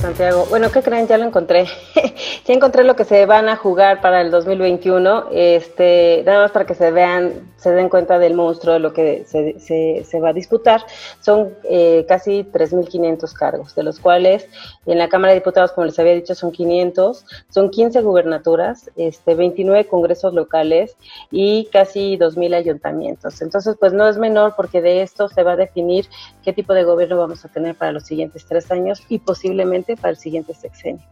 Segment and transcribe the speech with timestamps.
[0.00, 0.46] Santiago.
[0.48, 1.08] Bueno, ¿qué creen?
[1.08, 1.66] Ya lo encontré.
[2.46, 5.26] ya encontré lo que se van a jugar para el 2021.
[5.32, 9.24] Este, nada más para que se vean, se den cuenta del monstruo de lo que
[9.26, 9.58] se,
[10.04, 10.84] se, va a disputar.
[11.20, 14.48] Son eh, casi 3.500 cargos, de los cuales
[14.86, 17.24] en la Cámara de Diputados, como les había dicho, son 500.
[17.48, 20.96] Son 15 gubernaturas, este, 29 congresos locales
[21.30, 23.42] y casi 2.000 ayuntamientos.
[23.42, 26.06] Entonces, pues no es menor porque de esto se va a definir
[26.44, 30.10] qué tipo de gobierno vamos a tener para los siguientes tres años y posiblemente para
[30.10, 31.04] el siguiente sexenio.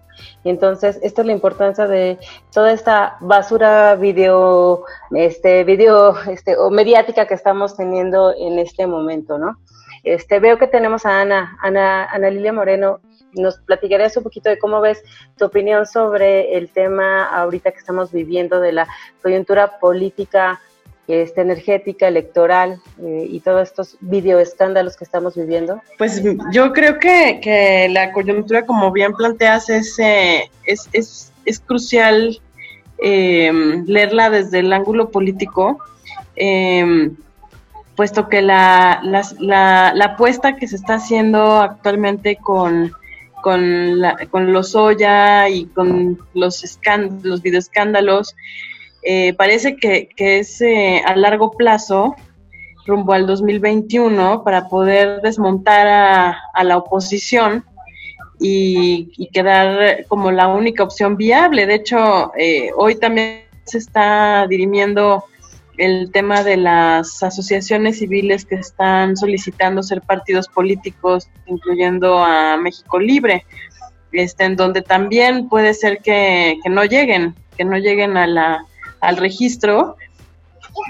[0.44, 2.18] Y entonces, esta es la importancia de
[2.52, 9.38] toda esta basura video, este, video, este, o mediática que estamos teniendo en este momento,
[9.38, 9.58] ¿no?
[10.04, 13.00] Este, veo que tenemos a Ana, Ana, Ana Lilia Moreno.
[13.32, 15.02] Nos platicarías un poquito de cómo ves
[15.36, 18.88] tu opinión sobre el tema ahorita que estamos viviendo de la
[19.20, 20.60] coyuntura política
[21.08, 25.80] este, energética, electoral eh, y todos estos videoescándalos que estamos viviendo?
[25.98, 31.60] Pues yo creo que, que la coyuntura, como bien planteas, es, eh, es, es, es,
[31.60, 32.40] crucial
[32.98, 33.52] eh,
[33.86, 35.78] leerla desde el ángulo político,
[37.94, 42.92] puesto que la, la, la, apuesta que se está haciendo actualmente con
[43.46, 46.80] con, con los Oya y con los,
[47.22, 48.34] los videoescándalos,
[49.08, 52.16] eh, parece que, es eh, a largo plazo,
[52.86, 57.64] rumbo al 2021, para poder desmontar a, la oposición
[58.40, 61.66] y, quedar como la única opción viable.
[61.66, 65.22] De hecho, eh, hoy también se está dirimiendo
[65.76, 72.98] el tema de las asociaciones civiles que están solicitando ser partidos políticos, incluyendo a México
[72.98, 73.46] Libre,
[74.10, 78.66] este, en donde también puede ser que no lleguen, que no lleguen a la
[79.06, 79.96] al registro.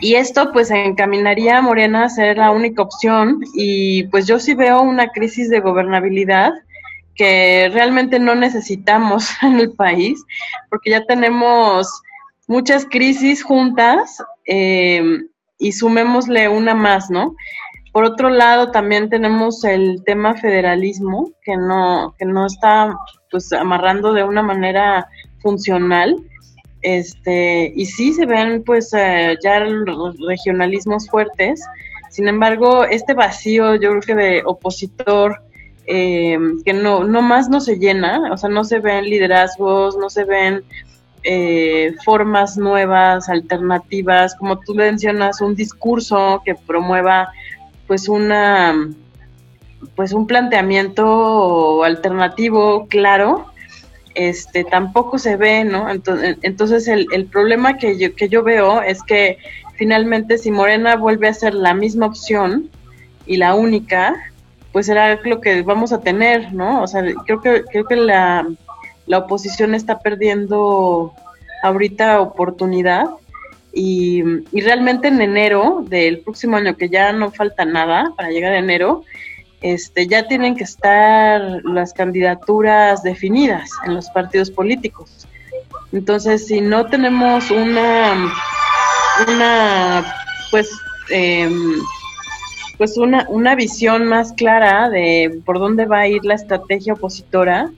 [0.00, 4.54] Y esto pues encaminaría a Morena a ser la única opción y pues yo sí
[4.54, 6.52] veo una crisis de gobernabilidad
[7.14, 10.24] que realmente no necesitamos en el país
[10.70, 11.88] porque ya tenemos
[12.48, 15.02] muchas crisis juntas eh,
[15.58, 17.34] y sumémosle una más, ¿no?
[17.92, 22.94] Por otro lado, también tenemos el tema federalismo que no, que no está
[23.30, 25.08] pues amarrando de una manera
[25.40, 26.16] funcional
[26.86, 29.66] este, y sí se ven pues eh, ya
[30.28, 31.60] regionalismos fuertes,
[32.10, 35.42] sin embargo, este vacío yo creo que de opositor
[35.88, 40.08] eh, que no, no más no se llena, o sea, no se ven liderazgos, no
[40.08, 40.62] se ven
[41.24, 47.32] eh, formas nuevas, alternativas, como tú mencionas, un discurso que promueva
[47.88, 48.88] pues una
[49.96, 53.46] pues un planteamiento alternativo claro
[54.16, 55.88] este, tampoco se ve, ¿no?
[55.90, 59.38] Entonces, el, problema que yo, que yo veo es que
[59.74, 62.70] finalmente si Morena vuelve a ser la misma opción
[63.26, 64.16] y la única,
[64.72, 66.82] pues será lo que vamos a tener, ¿no?
[66.82, 68.48] O sea, creo que, creo que la,
[69.06, 71.12] la oposición está perdiendo
[71.62, 73.04] ahorita oportunidad
[73.74, 78.54] y, y realmente en enero del próximo año, que ya no falta nada para llegar
[78.54, 79.04] a enero,
[79.72, 85.26] este, ya tienen que estar las candidaturas definidas en los partidos políticos.
[85.92, 88.32] Entonces, si no tenemos una,
[89.26, 90.14] una
[90.50, 90.70] pues,
[91.10, 91.80] em,
[92.78, 97.70] pues una, una visión más clara de por dónde va a ir la estrategia opositora,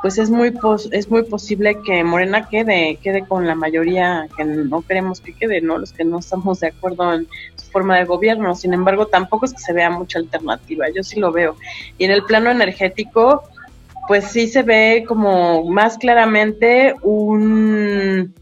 [0.00, 0.54] pues es muy
[0.92, 5.60] es muy posible que Morena quede quede con la mayoría que no queremos que quede,
[5.60, 7.26] no los que no estamos de acuerdo en
[7.56, 8.54] su forma de gobierno.
[8.54, 10.86] Sin embargo, tampoco es que se vea mucha alternativa.
[10.94, 11.56] Yo sí lo veo.
[11.98, 13.42] Y en el plano energético,
[14.06, 18.34] pues sí se ve como más claramente un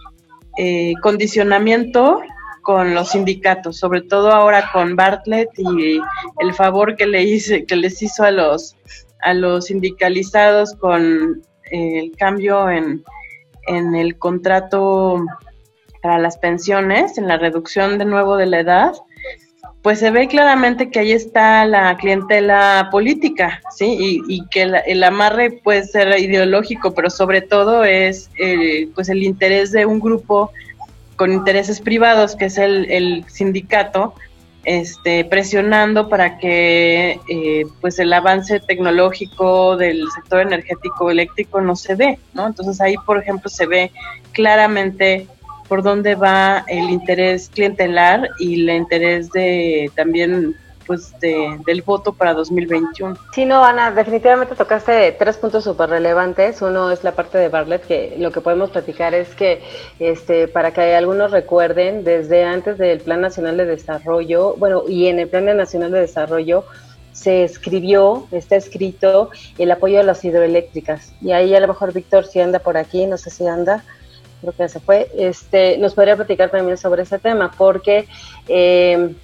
[0.59, 2.21] eh, condicionamiento
[2.63, 6.01] con los sindicatos, sobre todo ahora con Bartlett y
[6.41, 8.77] el favor que le hice, que les hizo a los
[9.27, 13.03] a los sindicalizados con el cambio en,
[13.67, 15.25] en el contrato
[16.01, 18.93] para las pensiones, en la reducción de nuevo de la edad,
[19.83, 23.97] pues se ve claramente que ahí está la clientela política, ¿sí?
[23.99, 29.23] Y, y que el, amarre puede ser ideológico, pero sobre todo es eh, pues el
[29.23, 30.51] interés de un grupo
[31.17, 34.15] con intereses privados, que es el, el sindicato,
[34.67, 41.95] este, presionando para que eh, pues el avance tecnológico del sector energético eléctrico no se
[41.95, 42.49] dé, ¿no?
[42.49, 43.93] Entonces ahí, por ejemplo, se ve
[44.33, 45.29] claramente
[45.69, 50.57] por dónde va el interés clientelar y el interés de también
[50.87, 53.17] pues de, del voto para 2021.
[53.33, 56.63] Sí, no, Ana, definitivamente tocaste tres puntos súper relevantes.
[56.63, 59.63] Uno es la parte de Bartlett, que lo que podemos platicar es que,
[59.99, 65.19] este, para que algunos recuerden, desde antes del Plan Nacional de Desarrollo, bueno, y en
[65.19, 66.65] el Plan Nacional de Desarrollo,
[67.13, 71.13] se escribió, está escrito el apoyo a las hidroeléctricas.
[71.23, 73.83] Y ahí a lo mejor Víctor si anda por aquí, no sé si anda,
[74.43, 78.07] creo que se fue, este, nos podría platicar también sobre ese tema, porque
[78.49, 79.15] eh,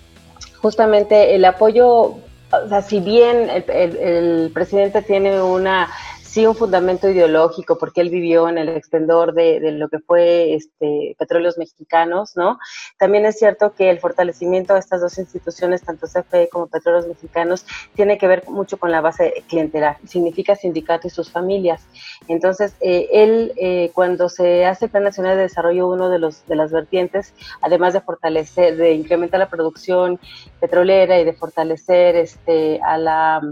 [0.63, 5.91] justamente el apoyo, o sea, si bien el presidente tiene una
[6.33, 11.15] sí un fundamento ideológico, porque él vivió en el extendor de, lo que fue este,
[11.19, 12.59] Petróleos Mexicanos, ¿no?
[12.99, 17.67] También es cierto que el fortalecimiento de estas dos instituciones, tanto CFE como Petróleos Mexicanos,
[17.95, 21.87] tiene que ver mucho con la base clientelar, significa sindicato y sus familias.
[22.29, 26.47] Entonces, eh, él, eh, cuando se hace el Plan Nacional de Desarrollo, uno de, los,
[26.47, 30.19] de las vertientes, además de fortalecer, de incrementar la producción
[30.61, 33.43] petrolera y de fortalecer este, a la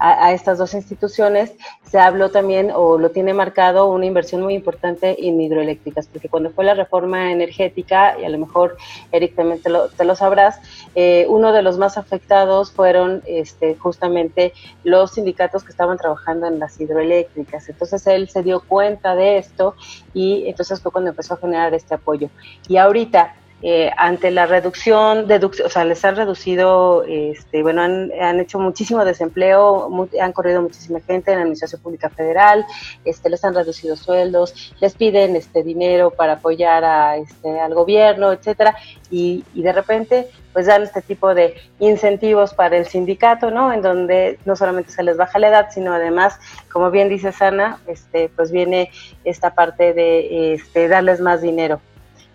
[0.00, 1.52] a, estas dos instituciones,
[1.82, 6.50] se habló también o lo tiene marcado una inversión muy importante en hidroeléctricas, porque cuando
[6.50, 8.78] fue la reforma energética, y a lo mejor
[9.12, 10.58] Eric también te lo, te lo sabrás,
[10.94, 14.54] eh, uno de los más afectados fueron este, justamente
[14.84, 17.68] los sindicatos que estaban trabajando en las hidroeléctricas.
[17.68, 19.74] Entonces él se dio cuenta de esto
[20.14, 22.30] y entonces fue cuando empezó a generar este apoyo.
[22.68, 28.58] Y ahorita eh, ante la reducción, o sea, les han reducido, este, bueno, han, hecho
[28.58, 32.64] muchísimo desempleo, han corrido muchísima gente en la Administración Pública Federal,
[33.04, 38.32] este, les han reducido sueldos, les piden este dinero para apoyar a, este, al gobierno,
[38.32, 38.74] etcétera,
[39.10, 43.72] y, y de repente pues dan este tipo de incentivos para el sindicato, ¿no?
[43.72, 46.38] En donde no solamente se les baja la edad, sino además,
[46.72, 48.90] como bien dice Sana, este, pues viene
[49.24, 51.80] esta parte de este, darles más dinero.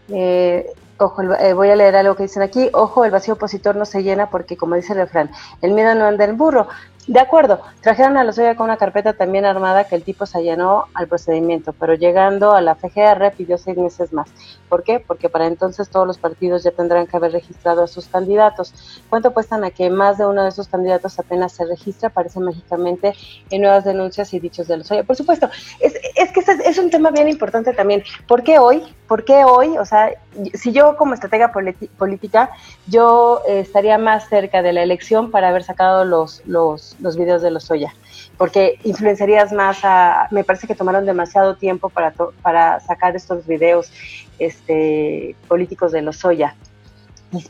[0.09, 0.65] Eh,
[0.97, 2.69] Ojo, eh, voy a leer algo que dicen aquí.
[2.73, 5.29] Ojo, el vacío opositor no se llena porque, como dice el refrán,
[5.61, 6.67] el miedo no anda en burro.
[7.07, 10.85] De acuerdo, trajeron a Lozoya con una carpeta también armada que el tipo se allanó
[10.95, 14.27] al procedimiento, pero llegando a la FGR pidió seis meses más.
[14.69, 14.99] ¿Por qué?
[14.99, 18.73] Porque para entonces todos los partidos ya tendrán que haber registrado a sus candidatos.
[19.07, 22.09] ¿Cuánto cuestan a que más de uno de esos candidatos apenas se registra?
[22.09, 23.13] Aparece mágicamente
[23.51, 25.03] en nuevas denuncias y dichos de Lozoya.
[25.03, 25.47] Por supuesto,
[25.79, 28.03] es, es que es, un tema bien importante también.
[28.27, 28.83] ¿Por qué hoy?
[29.07, 29.77] ¿Por qué hoy?
[29.77, 30.09] O sea,
[30.55, 32.49] si yo como estratega política,
[32.87, 37.41] yo eh, estaría más cerca de la elección para haber sacado los, los los, videos
[37.41, 37.93] de Lozoya,
[38.37, 43.91] porque influenciarías más a, me parece que tomaron demasiado tiempo para, para sacar estos videos
[44.39, 46.55] este, políticos de Lozoya.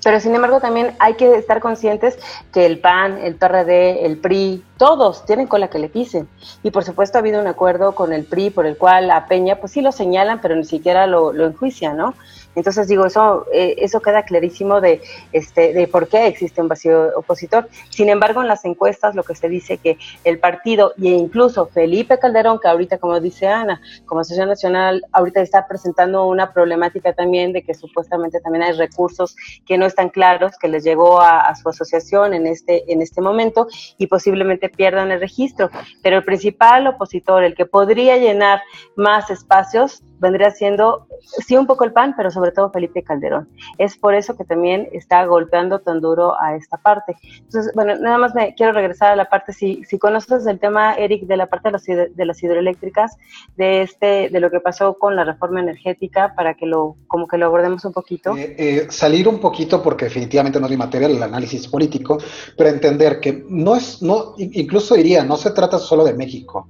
[0.03, 2.17] Pero sin embargo también hay que estar conscientes
[2.51, 6.27] que el PAN, el PRD, el PRI, todos tienen cola que le pisen.
[6.63, 9.57] Y por supuesto ha habido un acuerdo con el PRI por el cual a Peña
[9.57, 12.15] pues sí lo señalan, pero ni siquiera lo, lo enjuician, ¿no?
[12.55, 17.11] Entonces digo, eso, eh, eso queda clarísimo de, este, de por qué existe un vacío
[17.17, 17.69] opositor.
[17.89, 22.17] Sin embargo, en las encuestas lo que se dice que el partido e incluso Felipe
[22.19, 27.53] Calderón, que ahorita, como dice Ana, como Asociación Nacional, ahorita está presentando una problemática también
[27.53, 29.35] de que supuestamente también hay recursos
[29.65, 33.21] que no están claros, que les llegó a, a su asociación en este, en este
[33.21, 33.67] momento
[33.97, 35.69] y posiblemente pierdan el registro.
[36.01, 38.61] Pero el principal opositor, el que podría llenar
[38.95, 43.47] más espacios, vendría siendo, sí, un poco el PAN, pero sobre todo Felipe Calderón.
[43.77, 47.15] Es por eso que también está golpeando tan duro a esta parte.
[47.37, 50.95] Entonces, bueno, nada más me quiero regresar a la parte, si, si conoces el tema,
[50.95, 53.17] Eric, de la parte de las, de las hidroeléctricas,
[53.55, 57.37] de este, de lo que pasó con la reforma energética, para que lo, como que
[57.37, 58.35] lo abordemos un poquito.
[58.35, 62.17] Eh, eh, salir un poquito, porque definitivamente no es mi materia el análisis político,
[62.57, 66.69] pero entender que no es, no, incluso diría, no se trata solo de México.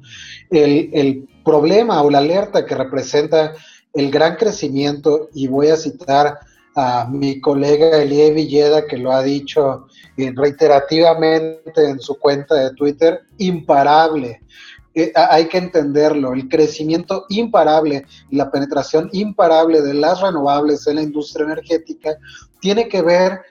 [0.49, 3.53] El, el problema o la alerta que representa
[3.93, 6.39] el gran crecimiento, y voy a citar
[6.75, 9.87] a mi colega Elie Villeda, que lo ha dicho
[10.17, 14.41] eh, reiterativamente en su cuenta de Twitter, imparable.
[14.93, 20.95] Eh, hay que entenderlo, el crecimiento imparable y la penetración imparable de las renovables en
[20.95, 22.17] la industria energética
[22.59, 23.41] tiene que ver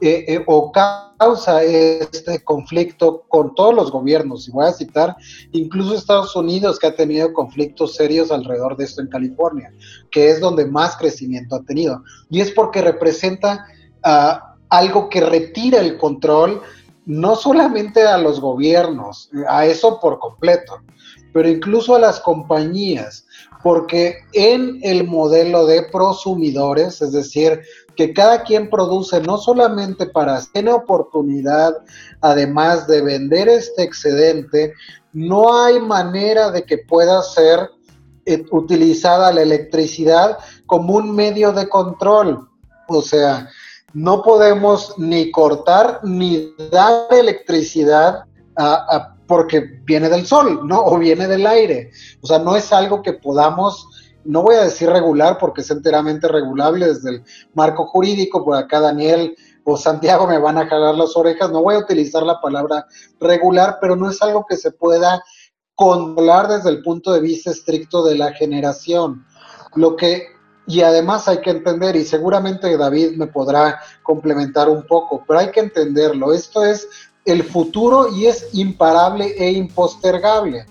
[0.00, 4.48] eh, eh, o causa este conflicto con todos los gobiernos.
[4.48, 5.16] Y voy a citar
[5.52, 9.72] incluso Estados Unidos, que ha tenido conflictos serios alrededor de esto en California,
[10.10, 12.02] que es donde más crecimiento ha tenido.
[12.30, 13.66] Y es porque representa
[14.02, 16.62] ah, algo que retira el control
[17.06, 20.80] no solamente a los gobiernos, a eso por completo,
[21.32, 23.26] pero incluso a las compañías,
[23.62, 27.60] porque en el modelo de prosumidores, es decir,
[27.96, 31.74] que cada quien produce no solamente para tener oportunidad,
[32.20, 34.74] además de vender este excedente,
[35.12, 37.70] no hay manera de que pueda ser
[38.26, 42.48] eh, utilizada la electricidad como un medio de control.
[42.88, 43.48] O sea,
[43.92, 48.24] no podemos ni cortar ni dar electricidad
[49.26, 50.80] porque viene del sol, ¿no?
[50.80, 51.90] O viene del aire.
[52.20, 53.86] O sea, no es algo que podamos
[54.30, 58.80] no voy a decir regular porque es enteramente regulable desde el marco jurídico, por acá
[58.80, 59.34] Daniel
[59.64, 62.86] o Santiago me van a jalar las orejas, no voy a utilizar la palabra
[63.18, 65.22] regular, pero no es algo que se pueda
[65.74, 69.26] controlar desde el punto de vista estricto de la generación.
[69.74, 70.26] Lo que,
[70.66, 75.50] y además hay que entender, y seguramente David me podrá complementar un poco, pero hay
[75.50, 76.88] que entenderlo, esto es
[77.24, 80.66] el futuro y es imparable e impostergable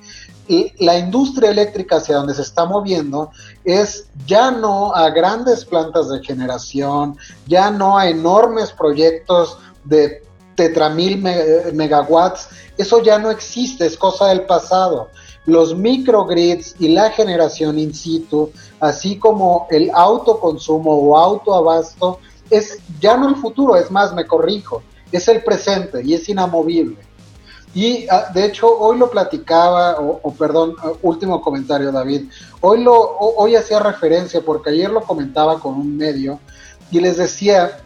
[0.79, 3.29] la industria eléctrica hacia donde se está moviendo
[3.63, 10.24] es ya no a grandes plantas de generación, ya no a enormes proyectos de
[10.56, 11.24] tetramil
[11.74, 15.10] megawatts, eso ya no existe, es cosa del pasado.
[15.46, 23.18] Los microgrids y la generación in situ, así como el autoconsumo o autoabasto, es ya
[23.18, 27.09] no el futuro, es más, me corrijo, es el presente y es inamovible.
[27.74, 32.30] Y ah, de hecho hoy lo platicaba, o, perdón, ah, último comentario David,
[32.62, 36.40] hoy, lo, hoy hacía referencia porque ayer lo comentaba con un medio
[36.90, 37.80] y les decía,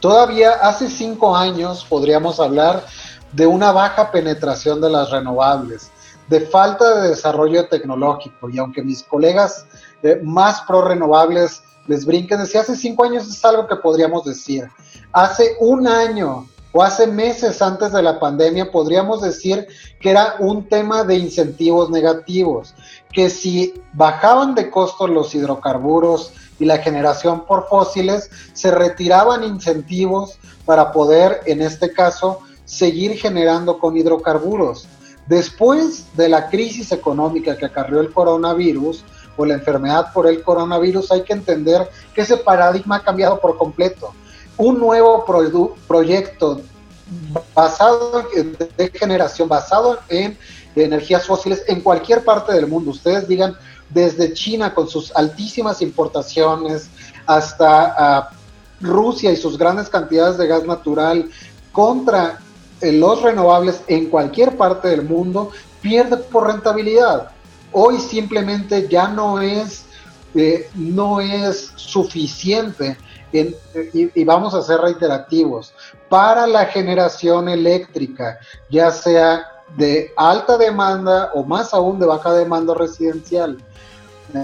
[0.00, 2.86] todavía hace cinco años podríamos hablar
[3.32, 5.90] de una baja penetración de las renovables,
[6.28, 9.66] de falta de desarrollo tecnológico y aunque mis colegas
[10.02, 14.68] eh, más pro renovables les brinquen, decía hace cinco años es algo que podríamos decir.
[15.12, 19.66] Hace un año o hace meses antes de la pandemia podríamos decir
[20.00, 22.74] que era un tema de incentivos negativos,
[23.12, 30.38] que si bajaban de costo los hidrocarburos y la generación por fósiles, se retiraban incentivos
[30.64, 34.86] para poder, en este caso, seguir generando con hidrocarburos.
[35.26, 39.04] Después de la crisis económica que acarrió el coronavirus
[39.36, 43.56] o la enfermedad por el coronavirus, hay que entender que ese paradigma ha cambiado por
[43.56, 44.12] completo
[44.60, 45.24] un nuevo
[45.88, 46.60] proyecto
[47.54, 50.36] basado en, de generación, basado en
[50.76, 52.90] energías fósiles en cualquier parte del mundo.
[52.90, 53.56] Ustedes digan,
[53.88, 56.90] desde China con sus altísimas importaciones
[57.26, 58.30] hasta ah,
[58.82, 61.30] Rusia y sus grandes cantidades de gas natural
[61.72, 62.38] contra
[62.82, 67.30] eh, los renovables en cualquier parte del mundo, pierde por rentabilidad.
[67.72, 69.84] Hoy simplemente ya no es,
[70.34, 72.98] eh, no es suficiente
[73.32, 75.72] y, vamos a ser reiterativos,
[76.08, 78.38] para la generación eléctrica,
[78.70, 79.46] ya sea
[79.76, 83.58] de alta demanda o más aún de baja demanda residencial.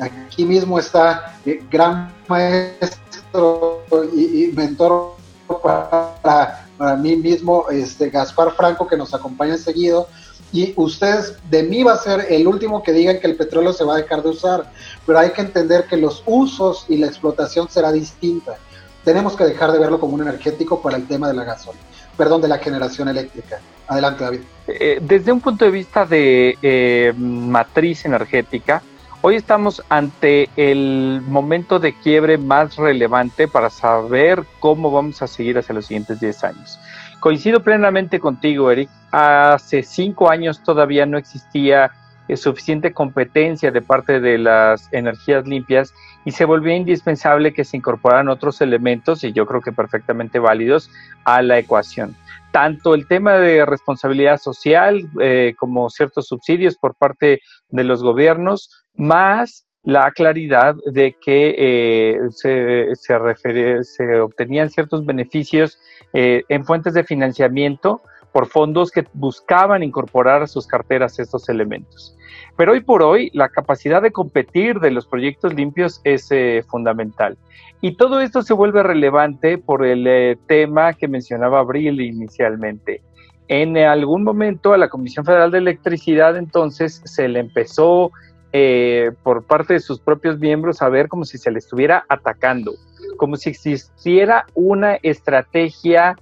[0.00, 3.82] Aquí mismo está el eh, gran maestro
[4.14, 5.14] y, mentor
[5.62, 10.08] para, para, mí mismo, este Gaspar Franco, que nos acompaña seguido.
[10.52, 13.84] Y ustedes, de mí va a ser el último que digan que el petróleo se
[13.84, 14.70] va a dejar de usar,
[15.04, 18.56] pero hay que entender que los usos y la explotación será distinta
[19.06, 21.84] tenemos que dejar de verlo como un energético para el tema de la gasolina,
[22.16, 23.60] perdón, de la generación eléctrica.
[23.86, 24.40] Adelante, David.
[24.66, 28.82] Eh, desde un punto de vista de eh, matriz energética,
[29.22, 35.56] hoy estamos ante el momento de quiebre más relevante para saber cómo vamos a seguir
[35.56, 36.80] hacia los siguientes 10 años.
[37.20, 38.90] Coincido plenamente contigo, Eric.
[39.12, 41.92] Hace cinco años todavía no existía
[42.34, 48.28] suficiente competencia de parte de las energías limpias y se volvió indispensable que se incorporaran
[48.28, 50.90] otros elementos, y yo creo que perfectamente válidos,
[51.24, 52.16] a la ecuación.
[52.50, 58.70] Tanto el tema de responsabilidad social eh, como ciertos subsidios por parte de los gobiernos,
[58.94, 65.78] más la claridad de que eh, se, se, obtenían ciertos beneficios
[66.12, 68.02] eh, en fuentes de financiamiento
[68.36, 72.14] por fondos que buscaban incorporar a sus carteras estos elementos.
[72.54, 77.38] Pero hoy por hoy la capacidad de competir de los proyectos limpios es eh, fundamental.
[77.80, 83.00] Y todo esto se vuelve relevante por el eh, tema que mencionaba Abril inicialmente.
[83.48, 88.12] En algún momento a la Comisión Federal de Electricidad entonces se le empezó
[88.52, 92.72] eh, por parte de sus propios miembros a ver como si se le estuviera atacando,
[93.16, 96.16] como si existiera una estrategia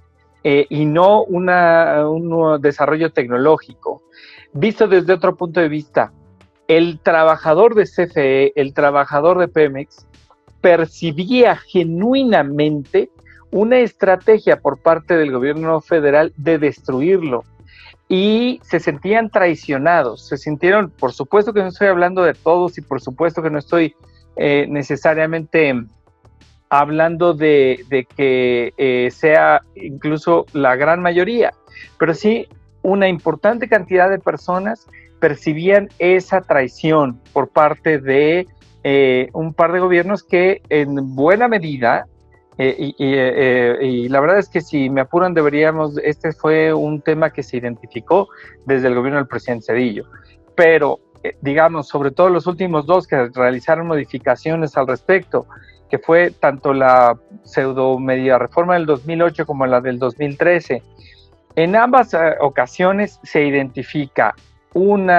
[0.47, 4.03] eh, y no una, un desarrollo tecnológico.
[4.53, 6.13] Visto desde otro punto de vista,
[6.67, 10.05] el trabajador de CFE, el trabajador de Pemex,
[10.61, 13.09] percibía genuinamente
[13.49, 17.43] una estrategia por parte del gobierno federal de destruirlo
[18.07, 22.81] y se sentían traicionados, se sintieron, por supuesto que no estoy hablando de todos y
[22.81, 23.95] por supuesto que no estoy
[24.35, 25.73] eh, necesariamente
[26.69, 31.53] hablando de, que eh, sea incluso la gran mayoría,
[31.97, 32.47] pero sí
[32.81, 34.87] una importante cantidad de personas
[35.19, 38.47] percibían esa traición por parte de
[38.83, 42.05] eh, un par de gobiernos que en buena medida,
[42.57, 47.43] eh, y, la verdad es que si me apuran deberíamos, este fue un tema que
[47.43, 48.29] se identificó
[48.65, 50.05] desde el gobierno del presidente Cedillo,
[50.55, 50.99] pero
[51.41, 55.47] digamos, sobre todo los últimos dos que realizaron modificaciones al respecto,
[55.99, 60.81] fue tanto la pseudo media reforma del 2008 como la del 2013.
[61.55, 64.35] En ambas eh, ocasiones se identifica
[64.73, 65.09] un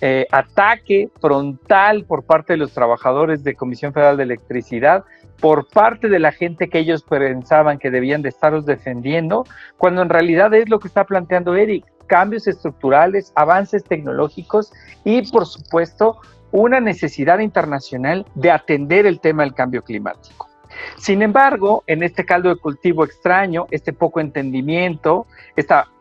[0.00, 5.04] eh, ataque frontal por parte de los trabajadores de Comisión Federal de Electricidad,
[5.40, 9.44] por parte de la gente que ellos pensaban que debían de estarlos defendiendo,
[9.76, 14.72] cuando en realidad es lo que está planteando Eric, cambios estructurales, avances tecnológicos
[15.04, 20.48] y por supuesto una necesidad internacional de atender el tema del cambio climático.
[20.96, 25.26] Sin embargo, en este caldo de cultivo extraño, este poco entendimiento,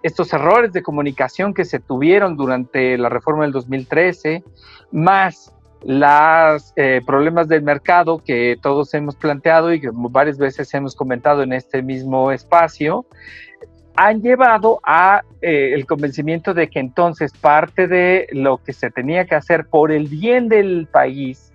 [0.04, 4.44] estos errores de comunicación que se tuvieron durante la reforma del 2013,
[4.92, 10.96] más los eh, problemas del mercado que todos hemos planteado y que varias veces hemos
[10.96, 13.06] comentado en este mismo espacio,
[13.98, 19.26] han llevado a eh, el convencimiento de que entonces parte de lo que se tenía
[19.26, 21.52] que hacer por el bien del país,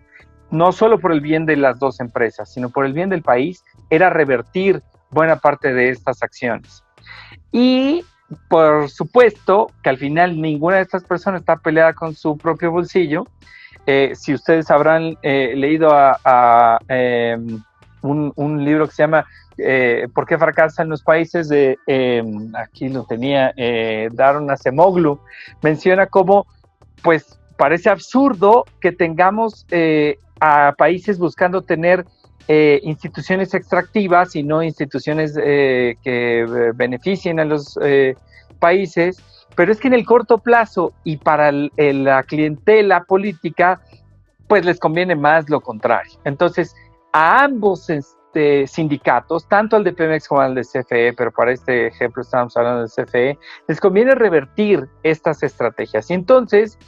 [0.50, 3.64] no solo por el bien de las dos empresas, sino por el bien del país,
[3.90, 6.82] era revertir buena parte de estas acciones.
[7.52, 8.04] Y
[8.48, 13.24] por supuesto que al final ninguna de estas personas está peleada con su propio bolsillo.
[13.86, 17.62] Eh, si ustedes habrán eh, leído a, em,
[18.02, 19.26] un, un, libro que se llama
[19.58, 25.20] eh, por qué fracasan los países de, em, aquí lo tenía, eh, Daron Acemoglu,
[25.62, 26.46] menciona cómo,
[27.02, 32.04] pues, parece absurdo que tengamos eh, a países buscando tener
[32.48, 37.78] eh, instituciones extractivas y no instituciones que beneficien a los
[38.58, 39.22] países,
[39.54, 43.80] pero es que en el corto plazo y para la clientela política,
[44.48, 46.18] pues les conviene más lo contrario.
[46.24, 46.74] Entonces,
[47.12, 47.88] a ambos
[48.66, 52.80] sindicatos, tanto al de Pemex como al de CFE, pero para este ejemplo estamos hablando
[52.80, 56.10] del CFE, les conviene revertir estas estrategias.
[56.10, 56.78] Y entonces,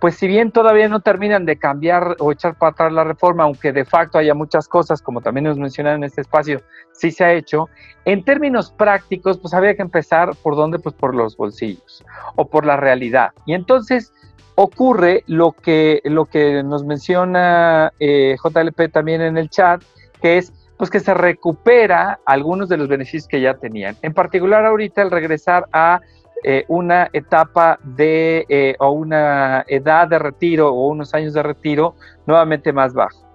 [0.00, 3.72] pues si bien todavía no terminan de cambiar o echar para atrás la reforma, aunque
[3.72, 6.62] de facto haya muchas cosas, como también nos mencionaron en este espacio,
[6.92, 7.68] sí se ha hecho,
[8.04, 12.04] en términos prácticos, pues había que empezar por dónde, pues por los bolsillos
[12.36, 13.30] o por la realidad.
[13.46, 14.12] Y entonces
[14.60, 19.80] ocurre lo que, lo que nos menciona eh, JLP también en el chat,
[20.20, 23.96] que es pues que se recupera algunos de los beneficios que ya tenían.
[24.02, 26.00] En particular ahorita el regresar a
[26.44, 31.96] eh, una etapa de eh, o una edad de retiro o unos años de retiro
[32.26, 33.26] nuevamente más bajo.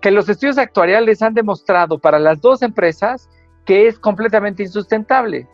[0.00, 3.30] Que los estudios actuariales han demostrado para las dos empresas
[3.64, 5.46] que es completamente insustentable.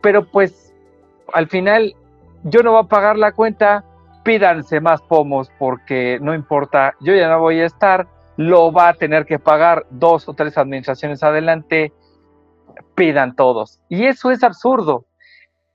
[0.00, 0.72] Pero pues
[1.34, 1.94] al final
[2.44, 3.84] yo no voy a pagar la cuenta,
[4.24, 8.08] pídanse más pomos porque no importa, yo ya no voy a estar,
[8.40, 11.92] lo va a tener que pagar dos o tres administraciones adelante,
[12.94, 13.82] pidan todos.
[13.90, 15.04] Y eso es absurdo.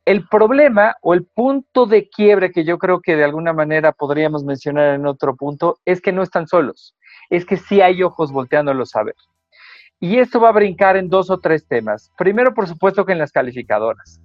[0.03, 4.43] El problema o el punto de quiebre que yo creo que de alguna manera podríamos
[4.43, 6.95] mencionar en otro punto es que no están solos,
[7.29, 9.15] es que sí hay ojos volteándolos a ver.
[9.99, 12.11] Y esto va a brincar en dos o tres temas.
[12.17, 14.19] Primero, por supuesto que en las calificadoras,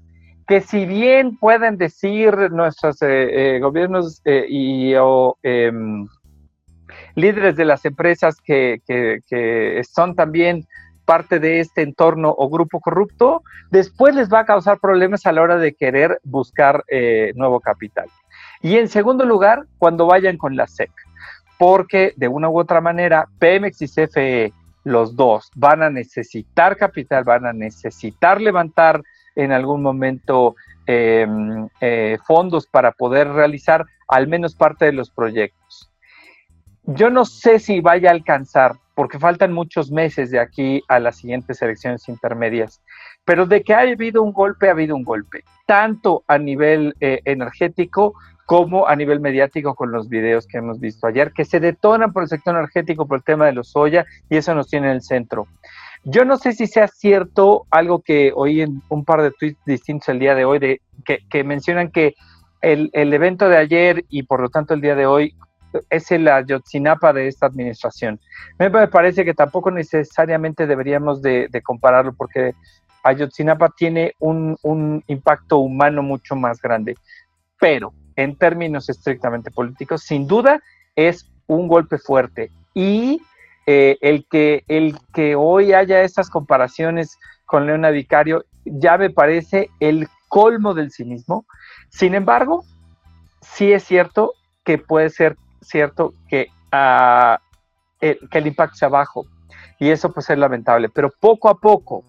[0.49, 6.09] que si bien pueden decir nuestros eh, eh, gobiernos eh, y o, em,
[7.21, 8.81] líderes de las empresas que,
[9.93, 10.67] son también
[11.05, 15.43] parte de este entorno o grupo corrupto, después les va a causar problemas a la
[15.43, 18.09] hora de querer buscar eh, nuevo capital.
[18.63, 20.91] Y en segundo lugar, cuando vayan con la SEC,
[21.59, 24.53] porque de una u otra manera, Pemex y CFE,
[24.85, 29.03] los dos, van a necesitar capital, van a necesitar levantar
[29.35, 30.57] en algún momento
[30.87, 35.91] em, eh, fondos para poder realizar al menos parte de los proyectos.
[36.95, 41.19] Yo no sé si vaya a alcanzar, porque faltan muchos meses de aquí a las
[41.19, 42.83] siguientes elecciones intermedias,
[43.25, 47.21] pero de que ha habido un golpe, ha habido un golpe, tanto a nivel eh,
[47.27, 52.13] energético como a nivel mediático con los videos que hemos visto ayer, que se detonan
[52.13, 54.95] por el sector energético por el tema de los soya y eso nos tiene en
[54.95, 55.47] el centro.
[56.03, 60.09] Yo no sé si sea cierto algo que oí en un par de tweets distintos
[60.09, 62.15] el día de hoy, de, que, mencionan que
[62.63, 65.37] el, el, evento de ayer y por lo tanto el día de hoy
[65.89, 68.21] es el Ayotzinapa de esta administración.
[68.59, 72.55] Me parece que tampoco necesariamente deberíamos de, compararlo porque
[73.03, 76.97] Ayotzinapa tiene un, impacto humano mucho más grande,
[77.59, 80.61] pero en términos estrictamente políticos, sin duda
[80.97, 83.23] es un golpe fuerte y
[83.67, 89.71] eh, el, que, el que hoy haya estas comparaciones con Leona Vicario ya me parece
[89.81, 91.47] el colmo del cinismo.
[91.89, 92.65] Sin embargo,
[93.41, 97.37] sí es cierto que puede ser cierto que, uh,
[98.01, 99.27] el, que el impacto sea bajo
[99.79, 102.05] y eso pues es lamentable, pero poco a poco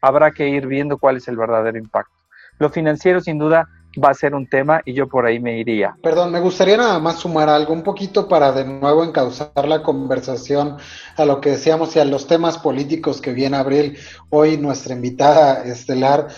[0.00, 2.14] habrá que ir viendo cuál es el verdadero impacto.
[2.58, 3.68] Lo financiero sin duda
[4.02, 5.96] va a ser un tema y yo por ahí me iría.
[6.02, 10.76] Perdón, me gustaría nada más sumar algo un poquito para de nuevo encauzar la conversación
[11.16, 13.98] a lo que decíamos y a los temas políticos que viene Abril,
[14.30, 16.28] hoy nuestra invitada estelar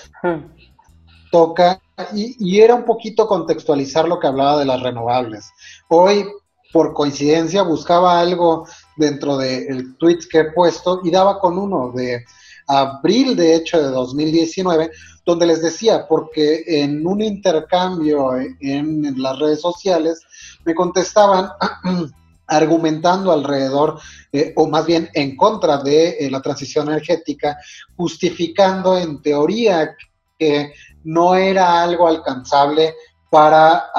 [1.30, 1.80] toca
[2.14, 5.50] y, y, era un poquito contextualizar lo que hablaba de las renovables.
[5.88, 6.24] Hoy,
[6.72, 12.24] por coincidencia, buscaba algo dentro del tweet que he puesto y daba con uno de
[12.66, 14.90] abril, de hecho, de 2019,
[15.24, 20.20] donde les decía, porque en un intercambio en, las redes sociales
[20.64, 21.48] me contestaban
[22.46, 23.98] argumentando alrededor,
[24.32, 27.58] eh, o más bien en contra de eh, la transición energética,
[27.96, 29.96] justificando en teoría
[30.38, 30.72] que
[31.04, 32.94] no era algo alcanzable
[33.30, 33.90] para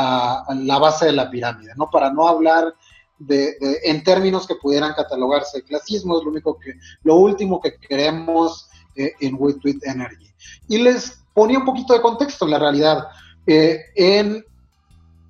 [0.56, 1.90] la base de la pirámide, ¿no?
[1.90, 2.74] Para no hablar
[3.18, 8.70] de, en términos que pudieran catalogarse clasismo, es lo único que, lo último que queremos
[8.96, 10.30] eh, en We Energy.
[10.68, 13.08] Y les ponía un poquito de contexto la realidad.
[13.46, 14.44] Eh,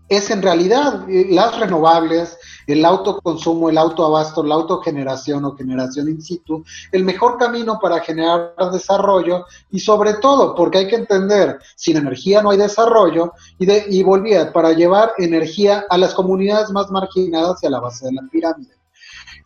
[0.10, 2.38] es en realidad eh, las renovables,
[2.74, 8.54] el autoconsumo, el autoabasto, la autogeneración o generación in situ, el mejor camino para generar
[8.72, 13.86] desarrollo y sobre todo, porque hay que entender, sin energía no hay desarrollo y, de,
[13.90, 18.14] y volvía para llevar energía a las comunidades más marginadas y a la base de
[18.14, 18.74] la pirámide.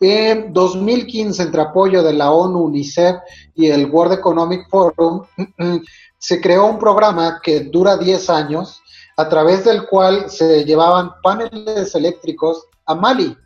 [0.00, 3.16] En 2015, entre apoyo de la ONU, UNICEF
[3.54, 5.22] y el World Economic Forum,
[6.18, 8.80] se creó un programa que dura 10 años,
[9.16, 13.36] a través del cual se llevaban paneles eléctricos a Mali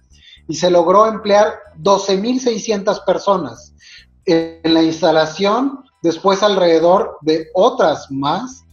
[0.48, 3.74] y se logró emplear 12.600 personas
[4.24, 8.64] en la instalación, después alrededor de otras más,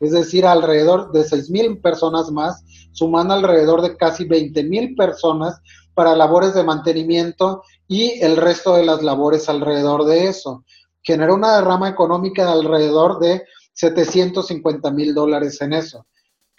[0.00, 5.60] es decir, alrededor de 6.000 personas más, sumando alrededor de casi 20.000 personas
[5.94, 10.64] para labores de mantenimiento y el resto de las labores alrededor de eso.
[11.02, 16.06] Generó una derrama económica de alrededor de 750 mil dólares en eso.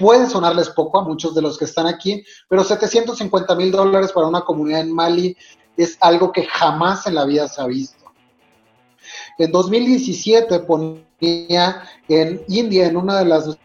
[0.01, 4.25] Puede sonarles poco a muchos de los que están aquí, pero 750 mil dólares para
[4.25, 5.37] una comunidad en Mali
[5.77, 8.11] es algo que jamás en la vida se ha visto.
[9.37, 13.57] En 2017 ponía en India, en una de las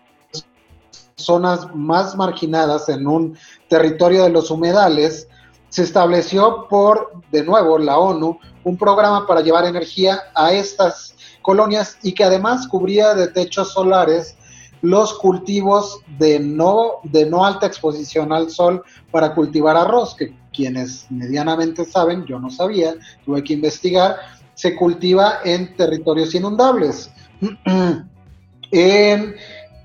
[1.16, 5.28] zonas más marginadas, en un territorio de los humedales,
[5.70, 11.96] se estableció por, de nuevo, la ONU, un programa para llevar energía a estas colonias
[12.02, 14.36] y que además cubría de techos solares
[14.82, 21.06] los cultivos de no, de no alta exposición al sol para cultivar arroz, que quienes
[21.10, 24.16] medianamente saben, yo no sabía, tuve que investigar,
[24.54, 27.10] se cultiva en territorios inundables.
[28.70, 29.34] en,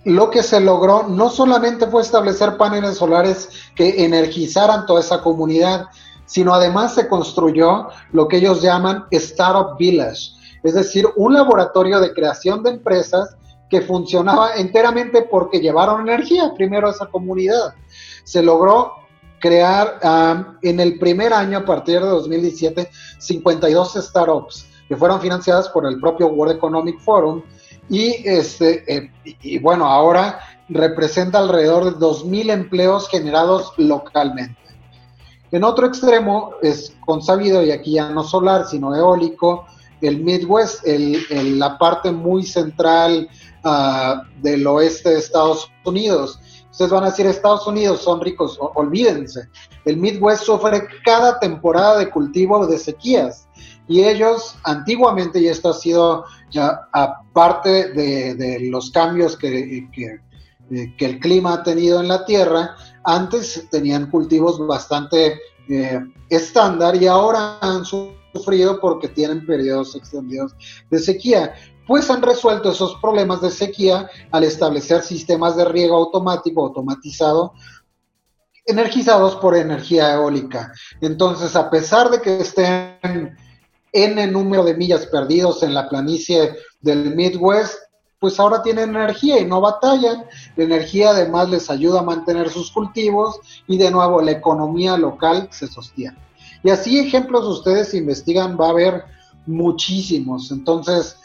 [0.06, 5.86] lo que se logró no solamente fue establecer paneles solares que energizaran toda esa comunidad,
[6.26, 10.32] sino además se construyó lo que ellos llaman Startup Village,
[10.64, 13.36] es decir, un laboratorio de creación de empresas
[13.72, 17.74] que funcionaba enteramente porque llevaron energía primero a esa comunidad.
[18.26, 18.96] Se logró
[19.40, 19.98] crear
[20.62, 26.02] en el primer año, a partir de 2017, 52 startups que fueron financiadas por el
[26.02, 27.42] propio World Economic Forum
[27.90, 34.60] y, este, eh, y, bueno, ahora representa alrededor de 2.000 empleos generados localmente.
[35.52, 39.66] En otro extremo es consabido, y aquí ya no solar, sino eólico,
[40.02, 43.30] el Midwest, la parte muy central
[43.64, 46.40] uh, del oeste de Estados Unidos.
[46.72, 49.48] Ustedes van a decir, Estados Unidos son ricos, olvídense.
[49.86, 53.48] El Midwest sufre cada temporada de cultivo de sequías
[53.88, 61.06] y ellos antiguamente, y esto ha sido ya aparte de, los cambios que, eh, que,
[61.06, 67.58] el clima ha tenido en la tierra, antes tenían cultivos bastante eh, estándar y ahora
[67.60, 68.21] han sufrido
[68.80, 70.54] porque tienen periodos extendidos
[70.90, 71.54] de sequía.
[71.88, 77.54] Pues han resuelto esos problemas de sequía al establecer sistemas de riego automático, automatizado,
[78.66, 80.72] energizados por energía eólica.
[81.02, 83.36] Entonces, a pesar de que estén
[83.94, 87.78] N número de millas perdidos en la planicie del Midwest,
[88.20, 90.26] pues ahora tienen energía y no batallan.
[90.56, 95.50] La energía además les ayuda a mantener sus cultivos y de nuevo la economía local
[95.52, 96.18] se sostiene.
[96.64, 99.06] Y así ejemplos ustedes investigan, va a haber
[99.46, 100.52] muchísimos.
[100.52, 101.18] Entonces,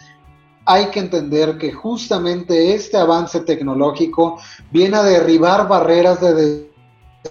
[0.64, 4.38] hay que entender que justamente este avance tecnológico
[4.70, 6.70] viene a derribar barreras de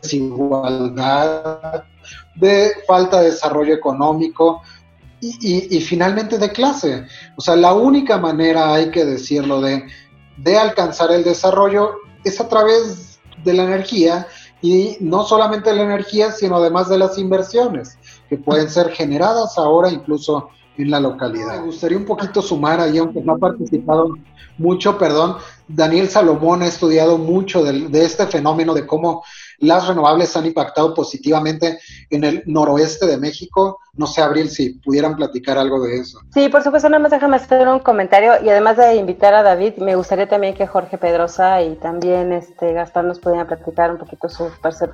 [0.02, 1.84] desigualdad,
[2.36, 4.62] de falta de desarrollo económico,
[5.22, 7.06] y, finalmente de clase.
[7.36, 9.84] O sea, la única manera, hay que decirlo, de,
[10.38, 14.28] de alcanzar el desarrollo es a través de la energía
[14.65, 17.97] y no solamente la energía, sino además de las inversiones
[18.28, 21.60] que pueden ser generadas ahora incluso en la localidad.
[21.60, 24.15] Me gustaría un poquito sumar ahí, aunque no ha participado
[24.58, 29.23] mucho, perdón, Daniel Salomón ha estudiado mucho de, de este fenómeno de cómo
[29.60, 33.80] las renovables han impactado positivamente en el noroeste de México.
[33.94, 36.20] No sé, Abril, si pudieran platicar algo de eso.
[36.34, 39.76] Sí, por supuesto, nada más déjame hacer un comentario y además de invitar a David,
[39.78, 44.28] me gustaría también que Jorge Pedrosa y también este Gaspar nos pudieran platicar un poquito
[44.28, 44.50] su,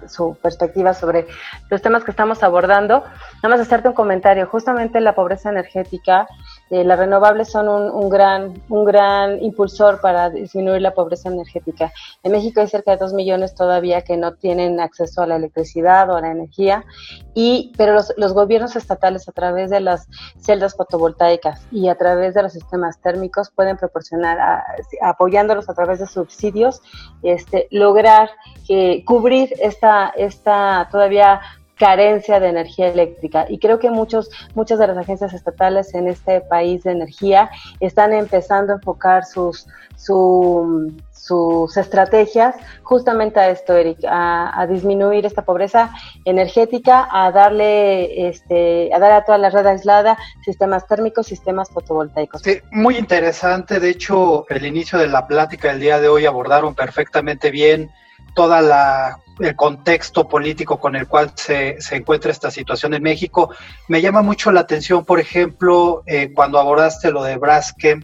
[0.07, 1.27] su perspectiva sobre
[1.69, 3.03] los temas que estamos abordando.
[3.41, 4.45] Nada más hacerte un comentario.
[4.47, 6.27] Justamente la pobreza energética,
[6.71, 11.91] eh, las renovables son un, gran, un gran impulsor para disminuir la pobreza energética.
[12.23, 16.09] En México hay cerca de dos millones todavía que no tienen acceso a la electricidad
[16.09, 16.85] o a la energía,
[17.33, 20.07] y, pero los, los gobiernos estatales a través de las
[20.39, 24.63] celdas fotovoltaicas y a través de los sistemas térmicos pueden proporcionar,
[25.01, 26.81] apoyándolos a través de subsidios,
[27.21, 28.29] este, lograr
[28.69, 31.41] eh, cubrir esta, esta todavía
[31.81, 33.47] carencia de energía eléctrica.
[33.49, 38.13] Y creo que muchos, muchas de las agencias estatales en este país de energía están
[38.13, 39.65] empezando a enfocar sus,
[39.95, 45.89] su, sus estrategias justamente a esto, Eric, a, disminuir esta pobreza
[46.23, 52.43] energética, a darle, este, a dar a toda la red aislada sistemas térmicos, sistemas fotovoltaicos.
[52.43, 53.79] Sí, muy interesante.
[53.79, 57.89] De hecho, el inicio de la plática del día de hoy abordaron perfectamente bien
[58.35, 63.53] toda la el contexto político con el cual se, se, encuentra esta situación en México.
[63.87, 68.03] Me llama mucho la atención, por ejemplo, eh, cuando abordaste lo de Braskem,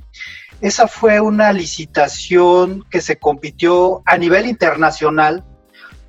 [0.62, 5.44] esa fue una licitación que se compitió a nivel internacional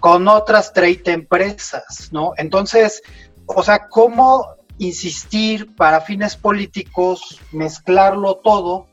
[0.00, 2.32] con otras 30 empresas, ¿no?
[2.36, 3.02] Entonces,
[3.46, 4.46] o sea, ¿cómo
[4.78, 8.86] insistir para fines políticos, mezclarlo todo,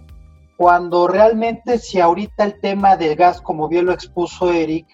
[0.58, 4.88] cuando realmente si ahorita el tema del gas, como bien lo expuso Eric,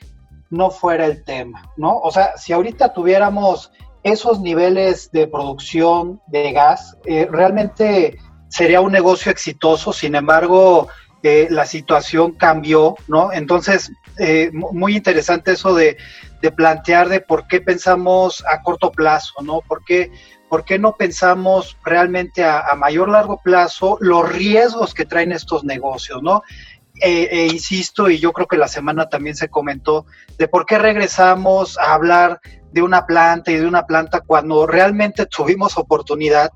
[0.51, 1.97] no fuera el tema, ¿no?
[1.97, 3.71] O sea, si ahorita tuviéramos
[4.03, 8.17] esos niveles de producción de gas, eh, realmente
[8.49, 10.89] sería un negocio exitoso, sin embargo,
[11.23, 13.31] eh, la situación cambió, ¿no?
[13.31, 15.97] Entonces, eh, muy interesante eso de,
[16.55, 19.61] plantear de por qué pensamos a corto plazo, ¿no?
[19.61, 20.11] ¿Por qué,
[20.49, 25.63] por qué no pensamos realmente a, a mayor largo plazo los riesgos que traen estos
[25.63, 26.41] negocios, ¿no?
[27.01, 30.05] E, e, insisto, y yo creo que la semana también se comentó,
[30.37, 32.39] de por qué regresamos a hablar
[32.71, 36.51] de una planta y de una planta cuando realmente tuvimos oportunidad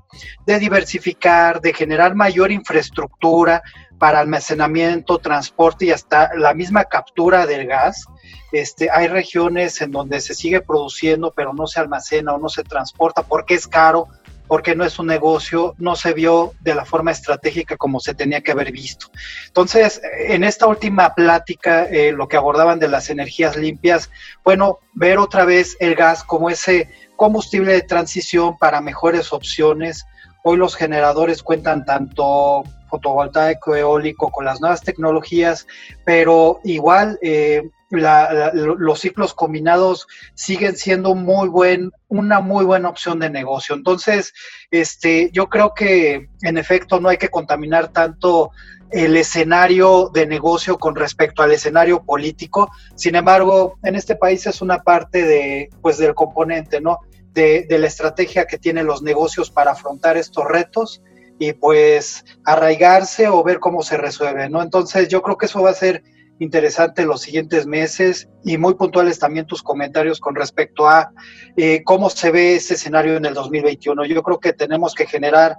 [0.46, 3.62] de diversificar, de generar mayor infraestructura
[3.98, 8.04] para almacenamiento, transporte y hasta la misma captura del gas.
[8.52, 12.62] Este, hay regiones en donde se sigue produciendo, pero no se almacena o no se
[12.62, 14.08] transporta porque es caro,
[14.48, 18.40] porque no es un negocio, no se vio de la forma estratégica como se tenía
[18.40, 19.06] que haber visto.
[19.46, 24.10] Entonces, en esta última plática, eh, lo que abordaban de las energías limpias,
[24.44, 30.04] bueno, ver otra vez el gas como ese combustible de transición para mejores opciones.
[30.44, 35.66] Hoy los generadores cuentan tanto fotovoltaico, eólico, con las nuevas tecnologías,
[36.04, 42.88] pero igual eh, la, la, los ciclos combinados siguen siendo muy buen, una muy buena
[42.88, 43.74] opción de negocio.
[43.74, 44.32] Entonces,
[44.70, 48.50] este, yo creo que en efecto no hay que contaminar tanto
[48.90, 52.70] el escenario de negocio con respecto al escenario político.
[52.94, 57.00] Sin embargo, en este país es una parte de, pues, del componente, ¿no?
[57.32, 61.02] De, de la estrategia que tienen los negocios para afrontar estos retos
[61.38, 64.62] y pues arraigarse o ver cómo se resuelve, ¿no?
[64.62, 66.02] Entonces yo creo que eso va a ser
[66.38, 71.10] interesante los siguientes meses y muy puntuales también tus comentarios con respecto a
[71.56, 74.04] eh, cómo se ve ese escenario en el 2021.
[74.04, 75.56] Yo creo que tenemos que generar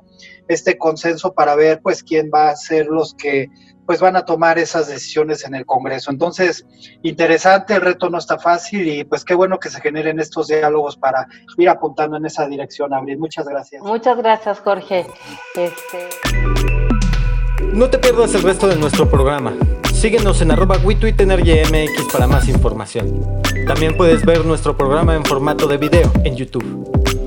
[0.47, 3.47] este consenso para ver pues quién va a ser los que
[3.85, 6.11] pues van a tomar esas decisiones en el Congreso.
[6.11, 6.65] Entonces,
[7.03, 10.97] interesante, el reto no está fácil y pues qué bueno que se generen estos diálogos
[10.97, 11.25] para
[11.57, 13.17] ir apuntando en esa dirección, Abril.
[13.17, 13.81] Muchas gracias.
[13.81, 15.07] Muchas gracias, Jorge.
[15.55, 16.09] Este...
[17.73, 19.53] No te pierdas el resto de nuestro programa.
[19.97, 23.41] Síguenos en arroba MX para más información.
[23.65, 26.63] También puedes ver nuestro programa en formato de video en YouTube.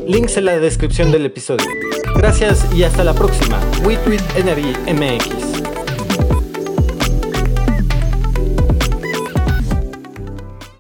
[0.07, 1.67] Links en la descripción del episodio.
[2.15, 3.59] Gracias y hasta la próxima.
[3.85, 5.50] WeTweet.